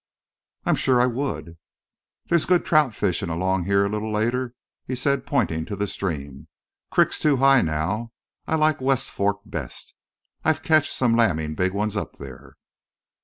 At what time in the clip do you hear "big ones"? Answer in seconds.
11.53-11.95